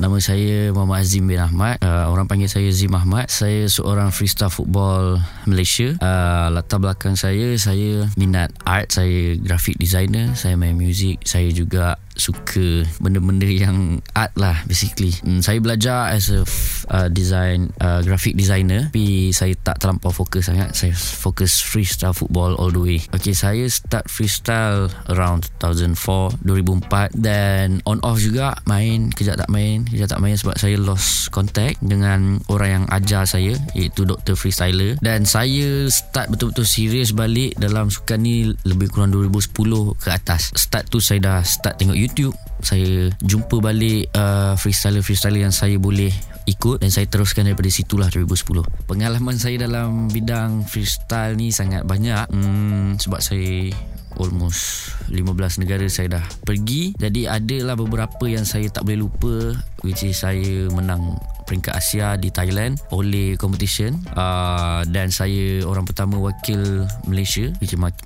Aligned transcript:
Nama 0.00 0.16
saya 0.16 0.72
Muhammad 0.72 1.04
Azim 1.04 1.28
bin 1.28 1.36
Ahmad. 1.36 1.76
Uh, 1.84 2.08
orang 2.08 2.24
panggil 2.24 2.48
saya 2.48 2.72
Zim 2.72 2.96
Ahmad. 2.96 3.28
Saya 3.28 3.68
seorang 3.68 4.08
freestyle 4.08 4.48
football 4.48 5.20
Malaysia. 5.44 5.92
Uh, 6.00 6.48
latar 6.56 6.80
belakang 6.80 7.20
saya, 7.20 7.52
saya 7.60 8.08
minat 8.16 8.48
art. 8.64 8.88
Saya 8.88 9.36
graphic 9.36 9.76
designer. 9.76 10.32
Saya 10.40 10.56
main 10.56 10.72
music. 10.72 11.20
Saya 11.28 11.52
juga 11.52 12.00
suka 12.20 12.84
benda-benda 13.00 13.48
yang 13.48 14.04
art 14.12 14.36
lah 14.36 14.60
basically. 14.68 15.16
Hmm, 15.24 15.40
saya 15.40 15.58
belajar 15.58 16.12
as 16.12 16.28
a 16.28 16.44
uh, 16.92 17.08
design 17.08 17.72
uh, 17.80 18.04
graphic 18.04 18.36
designer 18.36 18.92
tapi 18.92 19.32
saya 19.32 19.56
tak 19.56 19.80
terlampau 19.80 20.12
fokus 20.12 20.52
sangat. 20.52 20.76
Saya 20.76 20.92
fokus 20.92 21.64
freestyle 21.64 22.12
football 22.12 22.58
all 22.60 22.68
the 22.68 22.82
way. 22.82 23.00
Okay, 23.16 23.32
saya 23.32 23.64
start 23.70 24.10
freestyle 24.10 24.92
around 25.08 25.48
2004, 25.62 26.42
2004 26.44 27.16
dan 27.16 27.80
on 27.86 28.02
off 28.04 28.20
juga 28.20 28.58
main, 28.68 29.08
kejap 29.14 29.40
tak 29.40 29.48
main, 29.48 29.88
kejap 29.88 30.12
tak 30.12 30.20
main 30.20 30.36
sebab 30.36 30.58
saya 30.58 30.76
lost 30.76 31.30
contact 31.30 31.78
dengan 31.80 32.42
orang 32.50 32.82
yang 32.82 32.86
ajar 32.90 33.24
saya 33.24 33.54
iaitu 33.72 34.02
Dr. 34.02 34.34
Freestyler 34.34 34.98
dan 34.98 35.22
saya 35.24 35.86
start 35.86 36.34
betul-betul 36.34 36.66
serius 36.66 37.14
balik 37.14 37.54
dalam 37.56 37.88
sukan 37.88 38.18
ni 38.20 38.50
lebih 38.66 38.90
kurang 38.90 39.14
2010 39.14 39.54
ke 40.02 40.08
atas. 40.10 40.50
Start 40.58 40.90
tu 40.90 40.98
saya 40.98 41.22
dah 41.22 41.38
start 41.46 41.78
tengok 41.78 41.94
YouTube 41.94 42.09
YouTube 42.10 42.34
saya 42.60 43.08
jumpa 43.22 43.62
balik 43.62 44.12
uh, 44.12 44.52
freestyler-freestyler 44.58 45.48
yang 45.48 45.54
saya 45.54 45.80
boleh 45.80 46.12
ikut 46.44 46.82
dan 46.82 46.90
saya 46.90 47.06
teruskan 47.06 47.46
daripada 47.46 47.70
situlah 47.70 48.10
2010 48.10 48.66
pengalaman 48.84 49.38
saya 49.38 49.64
dalam 49.64 50.10
bidang 50.10 50.66
freestyle 50.66 51.38
ni 51.38 51.54
sangat 51.54 51.86
banyak. 51.86 52.26
Hmm, 52.28 52.98
sebab 52.98 53.22
saya 53.22 53.70
almost 54.18 54.92
15 55.08 55.62
negara 55.62 55.86
saya 55.86 56.20
dah 56.20 56.24
pergi. 56.42 56.98
Jadi 56.98 57.30
adalah 57.30 57.78
beberapa 57.78 58.26
yang 58.26 58.42
saya 58.42 58.66
tak 58.68 58.84
boleh 58.84 59.06
lupa 59.06 59.54
which 59.86 60.02
is 60.02 60.20
saya 60.20 60.66
menang 60.74 61.16
peringkat 61.50 61.74
Asia 61.74 62.14
di 62.14 62.30
Thailand 62.30 62.78
oleh 62.94 63.34
competition. 63.34 63.98
Uh, 64.14 64.86
dan 64.86 65.10
saya 65.10 65.66
orang 65.66 65.82
pertama 65.82 66.22
wakil 66.22 66.86
Malaysia 67.10 67.50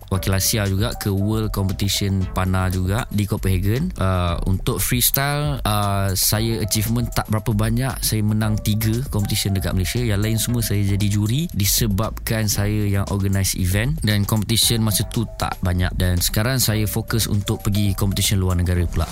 wakil 0.08 0.32
Asia 0.32 0.64
juga 0.64 0.96
ke 0.96 1.12
World 1.12 1.52
Competition 1.52 2.24
Pana 2.32 2.72
juga 2.72 3.04
di 3.12 3.28
Copenhagen. 3.28 3.92
Uh, 4.00 4.40
untuk 4.48 4.80
freestyle 4.80 5.60
uh, 5.60 6.08
saya 6.16 6.64
achievement 6.64 7.12
tak 7.12 7.28
berapa 7.28 7.52
banyak. 7.52 7.92
Saya 8.00 8.24
menang 8.24 8.56
3 8.56 9.12
competition 9.12 9.52
dekat 9.52 9.76
Malaysia. 9.76 10.00
Yang 10.00 10.20
lain 10.24 10.38
semua 10.40 10.62
saya 10.64 10.80
jadi 10.96 11.06
juri 11.12 11.52
disebabkan 11.52 12.48
saya 12.48 12.88
yang 12.88 13.04
organize 13.12 13.52
event. 13.60 14.00
Dan 14.00 14.24
competition 14.24 14.80
masa 14.80 15.04
tu 15.12 15.28
tak 15.36 15.60
banyak. 15.60 15.92
Dan 15.92 16.16
sekarang 16.16 16.56
saya 16.56 16.88
fokus 16.88 17.28
untuk 17.28 17.60
pergi 17.60 17.92
competition 17.92 18.40
luar 18.40 18.56
negara 18.56 18.80
pula 18.88 19.04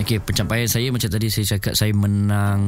Okey, 0.00 0.24
pencapaian 0.24 0.64
saya 0.64 0.88
macam 0.88 1.10
tadi 1.12 1.28
saya 1.28 1.56
cakap 1.56 1.76
saya 1.76 1.92
menang 1.92 2.60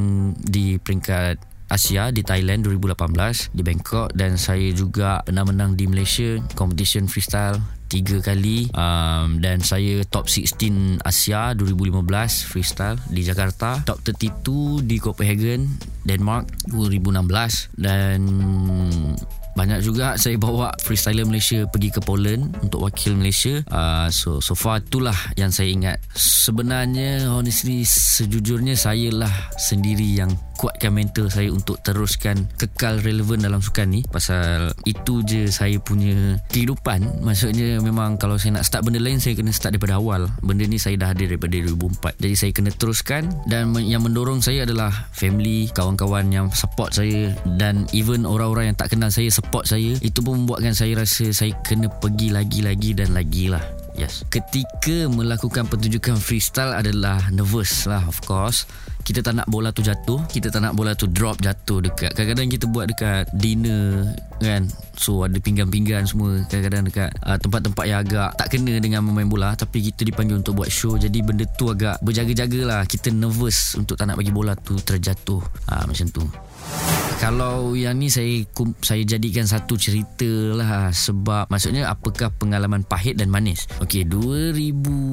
di 0.45 0.77
peringkat 0.77 1.41
Asia 1.73 2.13
di 2.13 2.21
Thailand 2.21 2.69
2018 2.69 3.57
di 3.57 3.63
Bangkok 3.65 4.13
dan 4.13 4.37
saya 4.37 4.69
juga 4.77 5.25
pernah 5.25 5.49
menang 5.49 5.73
di 5.73 5.89
Malaysia 5.89 6.37
competition 6.53 7.09
freestyle 7.09 7.57
tiga 7.89 8.21
kali. 8.21 8.69
Um, 8.77 9.41
dan 9.41 9.65
saya 9.65 10.05
top 10.05 10.29
16 10.29 11.01
Asia 11.01 11.57
2015 11.57 12.05
freestyle 12.51 13.01
di 13.09 13.25
Jakarta 13.25 13.81
top 13.89 14.05
32 14.05 14.85
di 14.85 14.97
Copenhagen 15.01 15.73
Denmark 16.05 16.69
2016 16.69 17.73
dan 17.81 18.21
banyak 19.55 19.81
juga 19.87 20.19
saya 20.19 20.35
bawa 20.35 20.75
freestyler 20.83 21.27
Malaysia 21.27 21.63
pergi 21.71 21.95
ke 21.95 22.01
Poland 22.03 22.55
untuk 22.61 22.83
wakil 22.83 23.15
Malaysia. 23.15 23.63
Uh, 23.71 24.11
so 24.11 24.43
so 24.43 24.59
far 24.59 24.83
itulah 24.83 25.17
yang 25.39 25.55
saya 25.55 25.71
ingat. 25.71 26.03
Sebenarnya 26.15 27.31
honestly 27.31 27.87
sejujurnya 27.87 28.75
saya 28.75 29.15
lah 29.15 29.33
sendiri 29.55 30.19
yang 30.19 30.31
kuatkan 30.59 30.95
mental 30.95 31.29
saya 31.29 31.51
untuk 31.51 31.79
teruskan 31.83 32.47
kekal 32.59 33.03
relevan 33.03 33.43
dalam 33.43 33.63
sukan 33.63 33.91
ni. 33.91 34.01
Pasal 34.07 34.75
itu 34.87 35.23
je 35.27 35.51
saya 35.51 35.79
punya 35.79 36.39
kehidupan. 36.51 37.23
Maksudnya 37.23 37.79
memang 37.83 38.17
kalau 38.19 38.39
saya 38.39 38.59
nak 38.59 38.67
start 38.67 38.87
benda 38.87 39.03
lain 39.03 39.19
saya 39.23 39.39
kena 39.39 39.55
start 39.55 39.79
daripada 39.79 39.99
awal. 39.99 40.31
Benda 40.43 40.67
ni 40.67 40.79
saya 40.83 40.99
dah 40.99 41.15
ada 41.15 41.23
daripada 41.23 41.55
2004 41.55 42.23
jadi 42.23 42.35
saya 42.35 42.51
kena 42.55 42.71
teruskan. 42.75 43.23
Dan 43.47 43.75
yang 43.83 44.03
mendorong 44.03 44.43
saya 44.43 44.67
adalah 44.67 44.91
family 45.15 45.71
kawan-kawan 45.75 46.31
yang 46.31 46.47
support 46.55 46.95
saya. 46.95 47.35
Dan 47.59 47.87
even 47.95 48.27
orang-orang 48.27 48.73
yang 48.73 48.79
tak 48.79 48.95
kenal 48.95 49.11
saya 49.13 49.29
support 49.29 49.44
saya 49.65 49.97
itu 50.03 50.19
pun 50.21 50.45
membuatkan 50.45 50.77
saya 50.77 50.99
rasa 50.99 51.31
saya 51.31 51.55
kena 51.65 51.89
pergi 51.89 52.35
lagi-lagi 52.35 52.91
dan 52.97 53.15
lagi 53.15 53.49
lah 53.49 53.63
Yes. 53.95 54.27
Ketika 54.27 55.07
melakukan 55.07 55.71
pertunjukan 55.71 56.19
freestyle 56.19 56.75
adalah 56.75 57.31
nervous 57.31 57.87
lah 57.87 58.03
of 58.11 58.19
course. 58.27 58.67
Kita 59.05 59.21
tak 59.21 59.37
nak 59.37 59.47
bola 59.53 59.69
tu 59.69 59.85
jatuh 59.85 60.25
kita 60.33 60.49
tak 60.49 60.65
nak 60.65 60.73
bola 60.75 60.97
tu 60.97 61.07
drop 61.07 61.39
jatuh 61.39 61.79
dekat. 61.85 62.17
Kadang-kadang 62.17 62.49
kita 62.51 62.65
buat 62.67 62.89
dekat 62.91 63.31
dinner 63.37 64.17
kan? 64.41 64.67
So 64.99 65.23
ada 65.23 65.37
pinggan-pinggan 65.39 66.09
semua 66.11 66.43
kadang-kadang 66.49 66.91
dekat 66.91 67.11
uh, 67.23 67.39
tempat-tempat 67.39 67.85
yang 67.85 68.01
agak 68.03 68.31
tak 68.35 68.49
kena 68.51 68.81
dengan 68.83 69.07
memain 69.07 69.29
bola. 69.29 69.55
Tapi 69.55 69.93
kita 69.93 70.03
dipanggil 70.09 70.43
untuk 70.43 70.59
buat 70.59 70.73
show 70.73 70.99
jadi 70.99 71.21
benda 71.23 71.47
tu 71.55 71.71
agak 71.71 72.03
berjaga-jaga 72.03 72.61
lah 72.67 72.83
kita 72.89 73.15
nervous 73.15 73.79
untuk 73.79 73.95
tak 73.95 74.11
nak 74.11 74.19
bagi 74.19 74.35
bola 74.35 74.59
tu 74.59 74.75
terjatuh. 74.75 75.39
Uh, 75.71 75.85
macam 75.87 76.07
tu 76.11 76.25
kalau 77.19 77.79
yang 77.79 77.99
ni 77.99 78.11
saya 78.11 78.43
saya 78.83 79.03
jadikan 79.07 79.47
satu 79.47 79.79
cerita 79.79 80.27
lah 80.55 80.91
sebab 80.91 81.47
maksudnya 81.47 81.87
apakah 81.87 82.31
pengalaman 82.35 82.83
pahit 82.83 83.19
dan 83.19 83.31
manis. 83.31 83.71
Okey 83.79 84.07
2000 84.07 84.55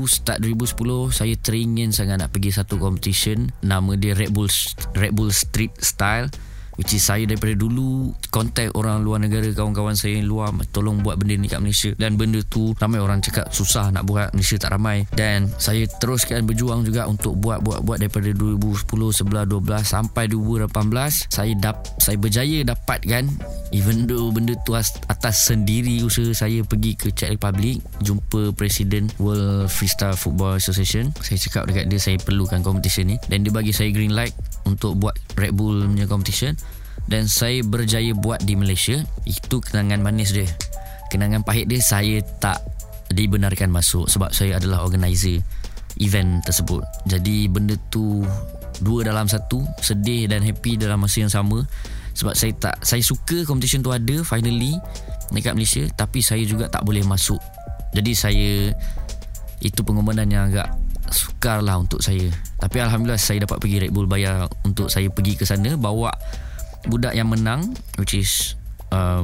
start 0.09 0.41
2010 0.41 1.13
saya 1.13 1.35
teringin 1.37 1.89
sangat 1.93 2.21
nak 2.21 2.33
pergi 2.33 2.51
satu 2.53 2.81
competition 2.81 3.53
nama 3.61 3.93
dia 3.93 4.17
Red 4.17 4.33
Bull 4.33 4.49
Red 4.97 5.13
Bull 5.13 5.29
Street 5.29 5.73
Style 5.79 6.29
Which 6.81 6.97
is 6.97 7.05
saya 7.05 7.29
daripada 7.29 7.53
dulu 7.53 8.09
Contact 8.33 8.73
orang 8.73 9.05
luar 9.05 9.21
negara 9.21 9.45
Kawan-kawan 9.53 9.93
saya 9.93 10.17
yang 10.17 10.25
luar 10.25 10.49
Tolong 10.73 11.05
buat 11.05 11.21
benda 11.21 11.37
ni 11.37 11.45
kat 11.45 11.61
Malaysia. 11.61 11.93
Dan 11.93 12.17
benda 12.17 12.41
tu 12.49 12.73
Ramai 12.73 12.97
orang 12.97 13.21
cakap 13.21 13.53
Susah 13.53 13.93
nak 13.93 14.09
buat 14.09 14.33
Malaysia 14.33 14.57
tak 14.57 14.73
ramai. 14.73 15.05
Dan 15.13 15.45
saya 15.61 15.85
teruskan 16.01 16.41
berjuang 16.49 16.81
juga 16.81 17.05
Untuk 17.05 17.37
buat-buat-buat 17.37 18.01
Daripada 18.01 18.33
2010 18.33 18.89
11, 18.89 19.45
12 19.45 19.85
Sampai 19.85 20.25
2018 20.25 21.29
Saya 21.29 21.53
dap, 21.61 21.85
saya 22.01 22.17
berjaya 22.17 22.65
dapatkan 22.65 23.29
Even 23.69 24.09
though 24.09 24.33
benda 24.33 24.57
tu 24.65 24.73
atas 24.73 25.47
sendiri 25.47 26.01
usaha 26.01 26.33
saya 26.33 26.65
pergi 26.65 26.97
ke 26.97 27.13
Czech 27.13 27.29
Republic 27.29 27.79
Jumpa 28.01 28.57
Presiden 28.57 29.07
World 29.21 29.69
Freestyle 29.69 30.17
Football 30.17 30.57
Association. 30.59 31.13
Saya 31.21 31.37
cakap 31.39 31.63
dekat 31.69 31.85
dia 31.87 32.01
Saya 32.01 32.17
perlukan 32.19 32.59
competition 32.65 33.13
ni. 33.13 33.17
Dan 33.29 33.45
dia 33.45 33.53
bagi 33.53 33.71
saya 33.71 33.93
green 33.93 34.11
light 34.11 34.33
Untuk 34.65 34.97
buat 34.97 35.15
Red 35.35 35.53
Bull 35.55 35.87
punya 35.89 36.05
competition. 36.05 36.53
Dan 37.09 37.25
saya 37.27 37.65
berjaya 37.65 38.13
buat 38.13 38.45
di 38.45 38.53
Malaysia 38.55 39.01
itu 39.25 39.57
kenangan 39.59 39.99
manis 39.99 40.31
dia. 40.31 40.47
Kenangan 41.11 41.43
pahit 41.43 41.67
dia 41.67 41.81
saya 41.83 42.23
tak 42.39 42.61
dibenarkan 43.11 43.67
masuk 43.67 44.07
sebab 44.07 44.31
saya 44.31 44.55
adalah 44.55 44.87
organizer 44.87 45.43
event 45.99 46.39
tersebut. 46.47 46.79
Jadi 47.09 47.51
benda 47.51 47.75
tu 47.91 48.23
dua 48.79 49.03
dalam 49.05 49.27
satu 49.27 49.61
sedih 49.83 50.31
dan 50.31 50.41
happy 50.41 50.79
dalam 50.79 51.03
masa 51.03 51.21
yang 51.21 51.33
sama. 51.33 51.67
Sebab 52.11 52.35
saya 52.35 52.51
tak 52.55 52.75
saya 52.83 53.03
suka 53.03 53.43
competition 53.47 53.83
tu 53.83 53.91
ada 53.91 54.23
finally 54.23 54.75
dekat 55.31 55.55
Malaysia 55.55 55.83
tapi 55.95 56.19
saya 56.19 56.43
juga 56.43 56.67
tak 56.67 56.83
boleh 56.83 57.03
masuk. 57.03 57.39
Jadi 57.91 58.11
saya 58.15 58.51
itu 59.61 59.79
pengumuman 59.85 60.25
yang 60.25 60.49
agak 60.49 60.73
sukar 61.13 61.61
lah 61.61 61.77
untuk 61.79 61.99
saya. 62.03 62.27
Tapi 62.57 62.77
Alhamdulillah 62.81 63.19
saya 63.21 63.43
dapat 63.43 63.61
pergi 63.61 63.87
Red 63.87 63.91
Bull 63.93 64.09
bayar 64.09 64.47
untuk 64.65 64.87
saya 64.89 65.07
pergi 65.11 65.37
ke 65.37 65.43
sana 65.45 65.75
bawa 65.75 66.11
budak 66.89 67.13
yang 67.13 67.29
menang 67.29 67.77
which 68.01 68.17
is 68.17 68.57
uh, 68.89 69.21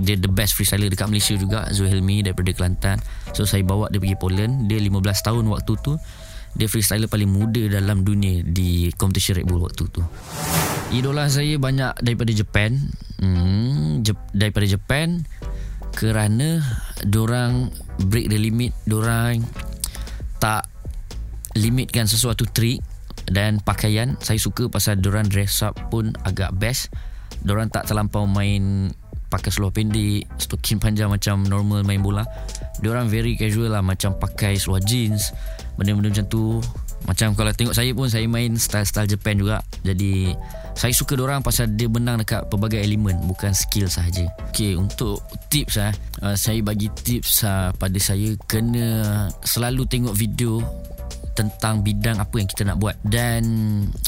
dia 0.00 0.16
the 0.16 0.30
best 0.30 0.56
freestyler 0.56 0.88
dekat 0.88 1.10
Malaysia 1.10 1.34
juga 1.36 1.68
Zuhilmi 1.68 2.24
daripada 2.24 2.50
Kelantan. 2.54 2.98
So 3.36 3.44
saya 3.44 3.60
bawa 3.66 3.92
dia 3.92 4.00
pergi 4.00 4.16
Poland. 4.16 4.70
Dia 4.70 4.80
15 4.80 4.98
tahun 5.26 5.44
waktu 5.50 5.72
tu 5.82 5.94
dia 6.52 6.68
freestyler 6.68 7.08
paling 7.08 7.32
muda 7.32 7.64
dalam 7.80 8.04
dunia 8.04 8.44
di 8.44 8.92
competition 9.00 9.40
Red 9.40 9.48
Bull 9.48 9.64
waktu 9.64 9.88
tu. 9.88 10.04
Idola 10.92 11.28
saya 11.32 11.56
banyak 11.56 12.04
daripada 12.04 12.32
Japan. 12.32 12.76
Hmm, 13.22 14.04
Jep, 14.04 14.18
daripada 14.36 14.68
Japan 14.68 15.24
kerana 15.92 16.64
orang 17.04 17.68
break 18.08 18.32
the 18.32 18.40
limit 18.40 18.72
orang 18.88 19.44
tak 20.40 20.71
limitkan 21.56 22.08
sesuatu 22.08 22.48
trick 22.48 22.80
dan 23.28 23.60
pakaian 23.62 24.16
saya 24.18 24.40
suka 24.40 24.66
pasal 24.66 24.98
diorang 24.98 25.28
dress 25.28 25.62
up 25.62 25.76
pun 25.92 26.12
agak 26.24 26.52
best. 26.56 26.92
Diorang 27.42 27.72
tak 27.72 27.88
terlampau 27.88 28.28
main 28.28 28.92
pakai 29.32 29.48
seluar 29.48 29.72
pendek 29.72 30.28
stokin 30.36 30.76
panjang 30.76 31.08
macam 31.08 31.40
normal 31.48 31.82
main 31.88 32.04
bola. 32.04 32.24
Diorang 32.84 33.08
very 33.08 33.32
casual 33.40 33.72
lah 33.72 33.80
macam 33.80 34.12
pakai 34.20 34.60
seluar 34.60 34.84
jeans 34.84 35.32
benda-benda 35.80 36.12
macam 36.12 36.26
tu. 36.28 36.44
Macam 37.02 37.34
kalau 37.34 37.50
tengok 37.50 37.74
saya 37.74 37.90
pun 37.98 38.06
saya 38.06 38.30
main 38.30 38.54
style-style 38.54 39.10
Japan 39.10 39.34
juga. 39.34 39.58
Jadi 39.82 40.30
saya 40.78 40.94
suka 40.94 41.18
diorang 41.18 41.42
pasal 41.42 41.74
dia 41.74 41.90
menang 41.90 42.22
dekat 42.22 42.46
pelbagai 42.46 42.78
elemen 42.78 43.18
bukan 43.26 43.50
skill 43.50 43.90
sahaja. 43.90 44.28
Okay 44.54 44.78
untuk 44.78 45.18
tips 45.50 45.82
ah 45.82 45.92
saya 46.38 46.62
bagi 46.62 46.92
tips 46.92 47.42
uh, 47.42 47.74
pada 47.74 47.98
saya 47.98 48.38
kena 48.46 49.26
selalu 49.42 49.82
tengok 49.88 50.14
video 50.14 50.62
tentang 51.32 51.80
bidang 51.80 52.20
apa 52.20 52.34
yang 52.36 52.48
kita 52.48 52.62
nak 52.68 52.78
buat. 52.80 52.96
Dan 53.04 53.42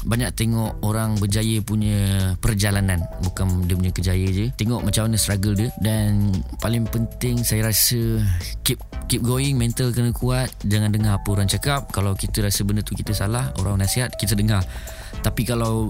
banyak 0.05 0.31
tengok 0.37 0.85
orang 0.85 1.17
berjaya 1.17 1.61
punya 1.65 2.33
perjalanan. 2.39 3.01
Bukan 3.25 3.65
dia 3.65 3.75
punya 3.77 3.93
kejaya 3.93 4.29
je. 4.29 4.47
Tengok 4.55 4.85
macam 4.85 5.09
mana 5.09 5.17
struggle 5.17 5.57
dia. 5.57 5.71
Dan 5.81 6.33
paling 6.61 6.85
penting 6.89 7.41
saya 7.43 7.69
rasa 7.69 8.21
keep 8.63 8.81
keep 9.09 9.25
going 9.25 9.57
mental 9.57 9.91
kena 9.91 10.13
kuat. 10.13 10.53
Jangan 10.65 10.93
dengar 10.93 11.21
apa 11.21 11.29
orang 11.33 11.49
cakap. 11.49 11.89
Kalau 11.91 12.13
kita 12.17 12.45
rasa 12.45 12.61
benda 12.63 12.85
tu 12.85 12.97
kita 12.97 13.17
salah 13.17 13.53
orang 13.61 13.81
nasihat 13.81 14.13
kita 14.17 14.37
dengar. 14.37 14.65
Tapi 15.25 15.49
kalau 15.49 15.89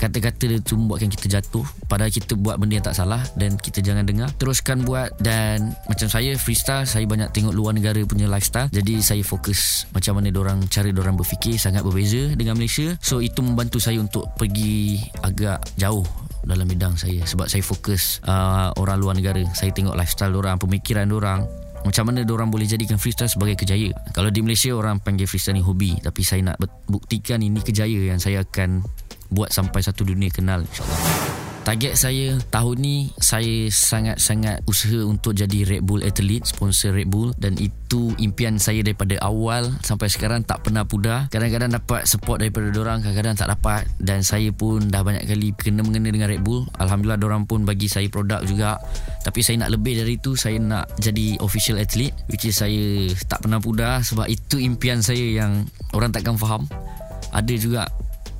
kata-kata 0.00 0.48
dia 0.48 0.58
tu 0.64 0.80
membuatkan 0.80 1.12
kita 1.12 1.38
jatuh. 1.38 1.62
Padahal 1.84 2.08
kita 2.08 2.32
buat 2.40 2.56
benda 2.56 2.80
yang 2.80 2.86
tak 2.88 2.96
salah 2.96 3.20
dan 3.36 3.60
kita 3.60 3.84
jangan 3.84 4.08
dengar. 4.08 4.32
Teruskan 4.40 4.88
buat 4.88 5.12
dan 5.20 5.76
macam 5.84 6.08
saya 6.08 6.32
freestyle 6.40 6.88
saya 6.88 7.04
banyak 7.04 7.28
tengok 7.36 7.52
luar 7.52 7.76
negara 7.76 8.00
punya 8.08 8.24
lifestyle. 8.24 8.72
Jadi 8.72 9.04
saya 9.04 9.20
fokus 9.20 9.84
macam 9.92 10.16
mana 10.16 10.32
orang 10.32 10.64
cara 10.72 10.88
orang 10.88 11.20
berfikir 11.20 11.60
sangat 11.60 11.84
berbeza 11.84 12.32
dengan 12.32 12.56
Malaysia. 12.56 12.96
So 13.04 13.20
itu 13.20 13.44
membantu 13.44 13.76
saya 13.76 14.00
untuk 14.00 14.32
pergi 14.40 15.04
agak 15.20 15.60
jauh 15.76 16.08
dalam 16.48 16.64
bidang 16.64 16.96
saya. 16.96 17.20
Sebab 17.28 17.52
saya 17.52 17.60
fokus 17.60 18.24
uh, 18.24 18.72
orang 18.80 18.96
luar 18.96 19.12
negara. 19.12 19.44
Saya 19.52 19.76
tengok 19.76 19.92
lifestyle 19.92 20.32
orang 20.32 20.56
pemikiran 20.56 21.12
orang 21.12 21.44
macam 21.80 22.12
mana 22.12 22.20
orang 22.28 22.52
boleh 22.52 22.68
jadikan 22.68 23.00
freestyle 23.00 23.32
sebagai 23.32 23.56
kejayaan 23.56 23.96
kalau 24.12 24.28
di 24.28 24.44
Malaysia 24.44 24.68
orang 24.76 25.00
panggil 25.00 25.24
freestyle 25.24 25.56
ni 25.56 25.64
hobi. 25.64 25.96
Tapi 26.00 26.20
saya 26.24 26.40
nak 26.44 26.60
buktikan 26.88 27.40
ini 27.40 27.60
kejayaan 27.60 28.16
yang 28.16 28.20
saya 28.20 28.44
akan 28.44 28.84
buat 29.30 29.50
sampai 29.54 29.80
satu 29.80 30.02
dunia 30.04 30.28
kenal 30.28 30.62
insyaallah 30.66 31.40
Target 31.60 31.92
saya 31.92 32.40
tahun 32.48 32.76
ni 32.80 32.96
saya 33.20 33.68
sangat-sangat 33.68 34.64
usaha 34.64 35.04
untuk 35.04 35.36
jadi 35.36 35.68
Red 35.68 35.84
Bull 35.84 36.00
athlete, 36.00 36.48
sponsor 36.48 36.96
Red 36.96 37.12
Bull 37.12 37.36
dan 37.36 37.60
itu 37.60 38.16
impian 38.16 38.56
saya 38.56 38.80
daripada 38.80 39.20
awal 39.20 39.68
sampai 39.84 40.08
sekarang 40.08 40.40
tak 40.40 40.64
pernah 40.64 40.88
pudar. 40.88 41.28
Kadang-kadang 41.28 41.76
dapat 41.76 42.08
support 42.08 42.40
daripada 42.40 42.72
orang, 42.80 43.04
kadang-kadang 43.04 43.36
tak 43.36 43.48
dapat 43.52 43.84
dan 44.00 44.24
saya 44.24 44.48
pun 44.56 44.88
dah 44.88 45.04
banyak 45.04 45.28
kali 45.28 45.52
kena 45.52 45.84
mengena 45.84 46.08
dengan 46.08 46.32
Red 46.32 46.40
Bull. 46.40 46.64
Alhamdulillah 46.80 47.20
orang 47.20 47.44
pun 47.44 47.68
bagi 47.68 47.92
saya 47.92 48.08
produk 48.08 48.40
juga. 48.48 48.80
Tapi 49.20 49.44
saya 49.44 49.60
nak 49.60 49.76
lebih 49.76 50.00
dari 50.00 50.16
itu, 50.16 50.32
saya 50.40 50.56
nak 50.56 50.96
jadi 50.96 51.36
official 51.44 51.76
athlete 51.76 52.16
which 52.32 52.48
is 52.48 52.56
saya 52.56 53.12
tak 53.28 53.44
pernah 53.44 53.60
pudar 53.60 54.00
sebab 54.00 54.24
itu 54.32 54.56
impian 54.56 55.04
saya 55.04 55.44
yang 55.44 55.68
orang 55.92 56.08
takkan 56.08 56.40
faham. 56.40 56.64
Ada 57.36 57.54
juga 57.60 57.84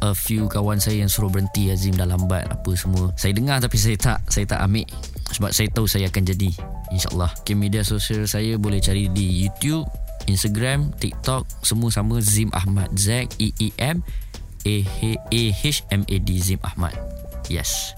a 0.00 0.16
few 0.16 0.48
kawan 0.48 0.80
saya 0.80 1.04
yang 1.04 1.10
suruh 1.12 1.28
berhenti 1.28 1.68
Azim 1.68 1.96
dah 1.96 2.08
lambat 2.08 2.48
apa 2.48 2.70
semua. 2.76 3.12
Saya 3.16 3.36
dengar 3.36 3.60
tapi 3.60 3.76
saya 3.76 3.96
tak 3.96 4.18
saya 4.28 4.44
tak 4.48 4.60
ambil 4.64 4.88
sebab 5.30 5.50
saya 5.52 5.68
tahu 5.70 5.86
saya 5.86 6.08
akan 6.08 6.24
jadi 6.24 6.50
insyaallah. 6.90 7.30
Okay, 7.44 7.56
media 7.56 7.84
sosial 7.84 8.24
saya 8.24 8.56
boleh 8.56 8.80
cari 8.82 9.06
di 9.12 9.46
YouTube, 9.46 9.86
Instagram, 10.26 10.90
TikTok, 10.98 11.46
semua 11.62 11.92
sama 11.92 12.18
Zim 12.24 12.50
Ahmad 12.56 12.90
Z 12.96 13.30
E 13.38 13.52
E 13.60 13.68
M 13.78 14.02
A 14.64 14.76
H 15.32 15.78
M 15.92 16.02
A 16.04 16.16
D 16.20 16.28
Zim 16.40 16.60
Ahmad. 16.64 16.96
Yes. 17.48 17.94